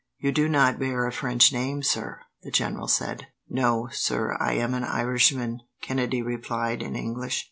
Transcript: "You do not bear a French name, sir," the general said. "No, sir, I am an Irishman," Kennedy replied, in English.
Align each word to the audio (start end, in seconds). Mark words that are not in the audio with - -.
"You 0.17 0.31
do 0.31 0.49
not 0.49 0.79
bear 0.79 1.05
a 1.05 1.11
French 1.11 1.53
name, 1.53 1.83
sir," 1.83 2.21
the 2.41 2.49
general 2.49 2.87
said. 2.87 3.27
"No, 3.47 3.87
sir, 3.91 4.35
I 4.39 4.53
am 4.53 4.73
an 4.73 4.83
Irishman," 4.83 5.59
Kennedy 5.83 6.23
replied, 6.23 6.81
in 6.81 6.95
English. 6.95 7.39